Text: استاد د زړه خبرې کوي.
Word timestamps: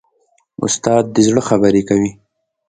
استاد 0.65 1.03
د 1.15 1.17
زړه 1.27 1.41
خبرې 1.49 1.81
کوي. 1.89 2.11